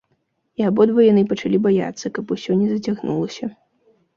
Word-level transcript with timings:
І 0.61 0.63
абодва 0.69 1.03
яны 1.07 1.23
пачалі 1.33 1.57
баяцца, 1.67 2.13
каб 2.17 2.33
усё 2.37 2.59
не 2.63 2.67
зацягнулася. 2.73 3.45